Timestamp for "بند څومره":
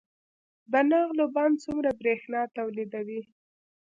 1.35-1.89